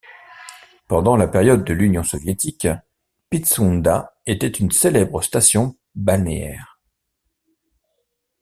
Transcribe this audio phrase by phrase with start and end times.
[0.87, 2.67] Pendant la période de l'Union soviétique,
[3.29, 6.79] Pitsounda était une célèbre station balnéaire.